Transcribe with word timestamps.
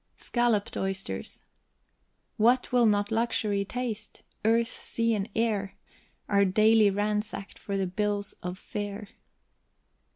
SCALLOPED 0.17 0.77
OYSTERS. 0.77 1.41
What 2.37 2.71
will 2.71 2.87
not 2.87 3.11
luxury 3.11 3.63
taste? 3.63 4.23
Earth, 4.43 4.67
sea, 4.67 5.13
and 5.13 5.29
air, 5.35 5.75
Are 6.27 6.43
daily 6.43 6.89
ransack'd 6.89 7.59
for 7.59 7.77
the 7.77 7.85
bills 7.85 8.33
of 8.41 8.57
fare. 8.57 9.09